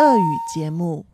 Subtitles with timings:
[0.00, 1.06] 俄语节目。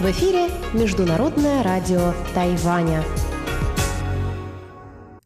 [0.00, 3.04] В эфире Международное радио Тайваня.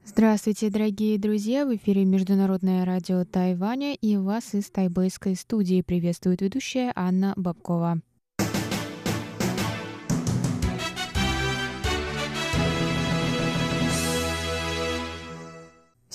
[0.04, 1.66] Здравствуйте, дорогие друзья!
[1.66, 8.00] В эфире Международное радио Тайваня и вас из тайбэйской студии приветствует ведущая Анна Бабкова.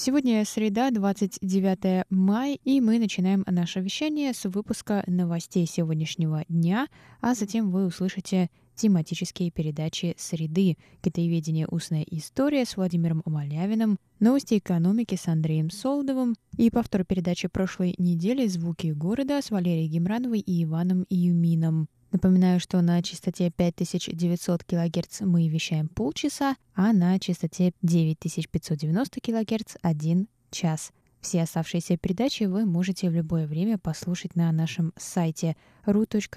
[0.07, 6.89] Сегодня среда, 29 мая, и мы начинаем наше вещание с выпуска новостей сегодняшнего дня,
[7.23, 11.67] а затем вы услышите тематические передачи «Среды», «Китаеведение.
[11.71, 18.47] Устная история» с Владимиром Малявиным, новости экономики с Андреем Солдовым и повтор передачи прошлой недели
[18.47, 21.89] «Звуки города» с Валерией Гемрановой и Иваном Юмином.
[22.15, 30.29] Напоминаю, что на частоте 5900 кГц мы вещаем полчаса, а на частоте 9590 кГц— один
[30.53, 30.93] час.
[31.21, 35.57] Все оставшиеся передачи вы можете в любое время послушать на нашем сайте
[35.87, 36.31] ru.rti.org.tw.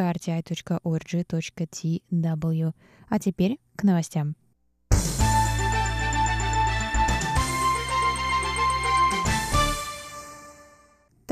[3.10, 4.36] А теперь к новостям.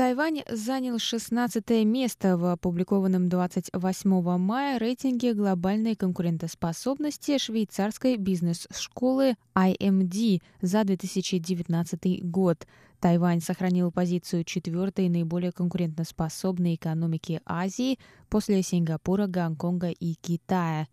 [0.06, 10.84] Тайвань занял 16 место в опубликованном 28 мая рейтинге глобальной конкурентоспособности швейцарской бизнес-школы IMD за
[10.84, 12.68] 2019 год.
[13.00, 20.86] Тайвань сохранил позицию четвертой наиболее конкурентоспособной экономики Азии после Сингапура, Гонконга и Китая.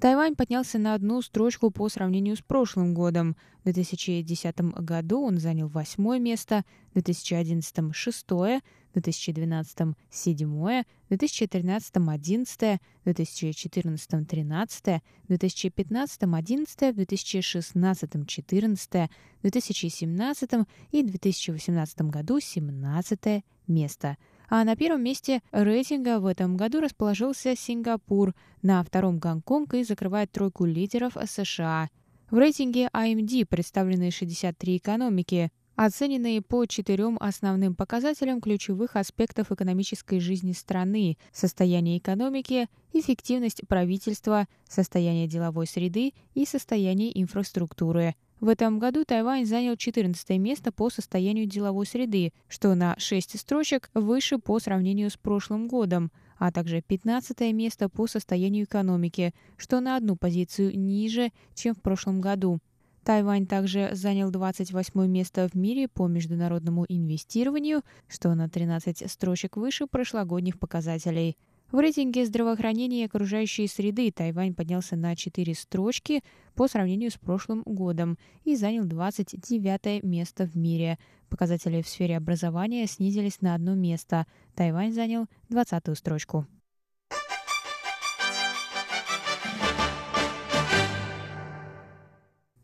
[0.00, 3.36] Тайвань поднялся на одну строчку по сравнению с прошлым годом.
[3.60, 11.96] В 2010 году он занял восьмое место, в 2011– шестое, в 2012– седьмое, в 2013–
[12.08, 20.50] одиннадцатое, в 2014– тринадцатое, в 2015– одиннадцатое, в 2016– четырнадцатое, в 2017
[20.92, 24.16] и 2018 году– семнадцатое место–
[24.50, 30.32] а на первом месте рейтинга в этом году расположился Сингапур, на втором Гонконг и закрывает
[30.32, 31.88] тройку лидеров США.
[32.30, 40.52] В рейтинге AMD представлены 63 экономики, оцененные по четырем основным показателям ключевых аспектов экономической жизни
[40.52, 49.44] страны– состояние экономики, эффективность правительства, состояние деловой среды и состояние инфраструктуры– в этом году Тайвань
[49.44, 55.16] занял 14 место по состоянию деловой среды, что на 6 строчек выше по сравнению с
[55.16, 61.74] прошлым годом, а также 15 место по состоянию экономики, что на одну позицию ниже, чем
[61.74, 62.60] в прошлом году.
[63.04, 69.86] Тайвань также занял 28 место в мире по международному инвестированию, что на 13 строчек выше
[69.86, 71.36] прошлогодних показателей.
[71.72, 76.20] В рейтинге здравоохранения и окружающей среды Тайвань поднялся на 4 строчки
[76.56, 80.98] по сравнению с прошлым годом и занял 29 место в мире.
[81.28, 84.26] Показатели в сфере образования снизились на одно место.
[84.56, 86.44] Тайвань занял 20 строчку.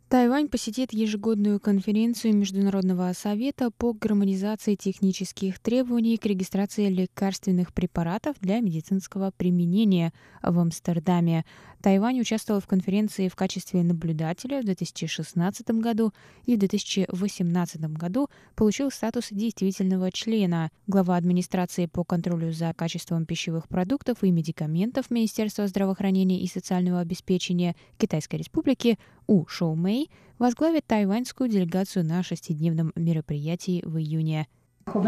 [0.09, 8.61] Тайвань посетит ежегодную конференцию Международного совета по гармонизации технических требований к регистрации лекарственных препаратов для
[8.61, 10.13] медицинского применения
[10.45, 11.45] в Амстердаме.
[11.83, 16.13] Тайвань участвовал в конференции в качестве наблюдателя в 2016 году
[16.45, 20.71] и в 2018 году получил статус действительного члена.
[20.87, 27.75] Глава администрации по контролю за качеством пищевых продуктов и медикаментов Министерства здравоохранения и социального обеспечения
[27.99, 30.10] Китайской Республики у Шоу Мэй
[30.40, 34.48] возглавит тайваньскую делегацию на шестидневном мероприятии в июне.
[34.86, 35.08] В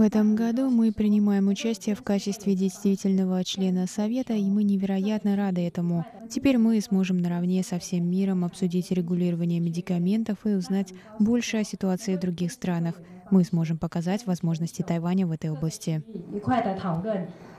[0.00, 6.06] этом году мы принимаем участие в качестве действительного члена Совета, и мы невероятно рады этому.
[6.30, 12.16] Теперь мы сможем наравне со всем миром обсудить регулирование медикаментов и узнать больше о ситуации
[12.16, 13.00] в других странах.
[13.30, 16.02] Мы сможем показать возможности Тайваня в этой области.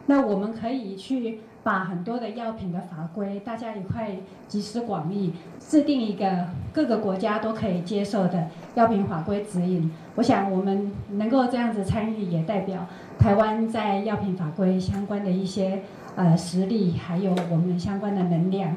[0.07, 4.16] 那我们可以去 把很多的药品的法规，大家一块
[4.48, 9.90] 集思广益，制定一个各个国家都可以接受的药品法规指引。
[10.14, 12.86] 我想我们能够这样子参与，也代表
[13.18, 15.82] 台湾在药品法规相关的一些
[16.16, 18.76] 呃实力，还有我们相关的能量。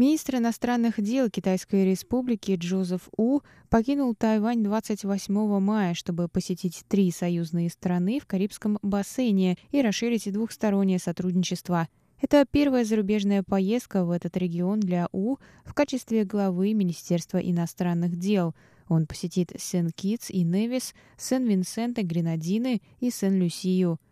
[0.00, 7.68] Министр иностранных дел Китайской Республики Джозеф У покинул Тайвань 28 мая, чтобы посетить три союзные
[7.68, 11.86] страны в Карибском бассейне и расширить двухстороннее сотрудничество.
[12.18, 15.36] Это первая зарубежная поездка в этот регион для У
[15.66, 18.54] в качестве главы Министерства иностранных дел.
[18.88, 24.00] Он посетит Сен-Китс и Невис, Сен-Винсент и Гренадины и Сен-Люсию–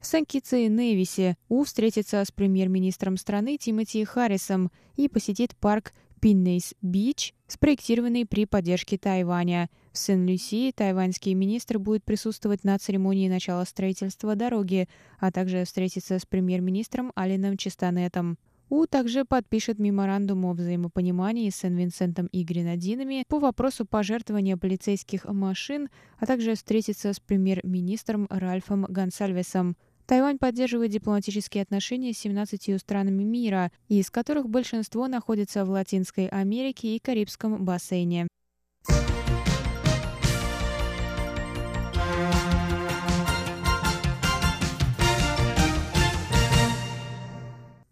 [0.00, 7.34] В Сан-Китсе и Невисе У встретится с премьер-министром страны Тимоти Харрисом и посетит парк Пиннейс-Бич,
[7.46, 9.68] спроектированный при поддержке Тайваня.
[9.92, 14.88] В Сент-Люсии тайваньский министр будет присутствовать на церемонии начала строительства дороги,
[15.18, 18.38] а также встретится с премьер-министром Алленом Частанетом.
[18.68, 25.88] У также подпишет меморандум о взаимопонимании с Сен-Винсентом и Гренадинами по вопросу пожертвования полицейских машин,
[26.18, 29.76] а также встретится с премьер-министром Ральфом Гонсальвесом.
[30.06, 36.94] Тайвань поддерживает дипломатические отношения с 17 странами мира, из которых большинство находится в Латинской Америке
[36.94, 38.28] и Карибском бассейне.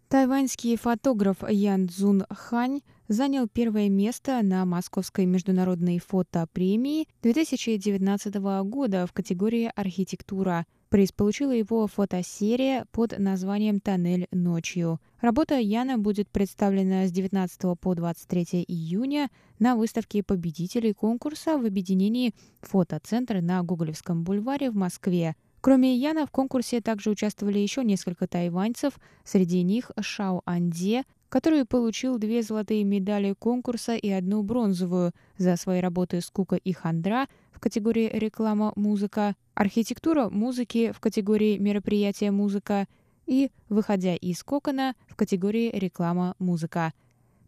[0.09, 9.13] Тайваньский фотограф Ян Цзун Хань занял первое место на Московской международной фотопремии 2019 года в
[9.13, 10.67] категории «Архитектура».
[10.95, 15.01] Приз получила его фотосерия под названием «Тоннель ночью».
[15.21, 22.33] Работа Яна будет представлена с 19 по 23 июня на выставке победителей конкурса в объединении
[22.61, 25.35] «Фотоцентр» на Гоголевском бульваре в Москве.
[25.61, 28.93] Кроме Яна в конкурсе также участвовали еще несколько тайваньцев,
[29.25, 35.81] среди них Шао Анде, который получил две золотые медали конкурса и одну бронзовую за свои
[35.81, 42.87] работы «Скука и хандра» в категории «Реклама музыка», «Архитектура музыки» в категории «Мероприятие музыка»
[43.27, 46.93] и «Выходя из кокона» в категории «Реклама музыка».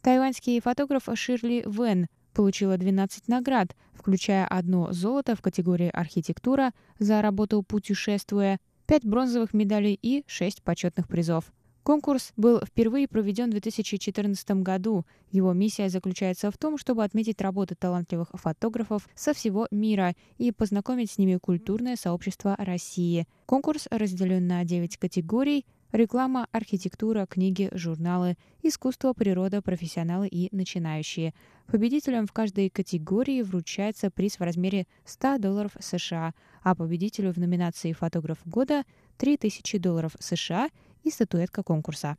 [0.03, 7.63] Тайваньский фотограф Ширли Вен получила 12 наград, включая одно золото в категории «Архитектура» за работу
[7.63, 11.53] «Путешествуя», 5 бронзовых медалей и 6 почетных призов.
[11.87, 15.07] Конкурс был впервые проведен в 2014 году.
[15.31, 21.13] Его миссия заключается в том, чтобы отметить работы талантливых фотографов со всего мира и познакомить
[21.13, 23.29] с ними культурное сообщество России.
[23.47, 31.35] Конкурс разделен на 9 категорий реклама, архитектура, книги, журналы, искусство, природа, профессионалы и начинающие.
[31.69, 36.35] Победителям в каждой категории вручается приз в размере 100 долларов США,
[36.65, 38.83] а победителю в номинации «Фотограф года»
[39.19, 40.69] 3000 долларов США–
[41.07, 42.17] и статуэтка конкурса.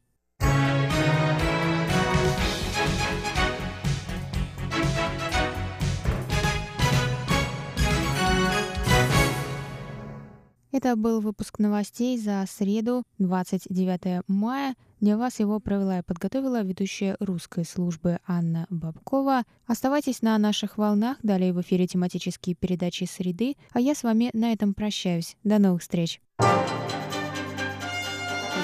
[10.71, 14.75] Это был выпуск новостей за среду, 29 мая.
[14.99, 19.43] Для вас его провела и подготовила ведущая русской службы Анна Бабкова.
[19.65, 24.53] Оставайтесь на наших волнах, далее в эфире тематические передачи «Среды», а я с вами на
[24.53, 25.35] этом прощаюсь.
[25.43, 26.21] До новых встреч!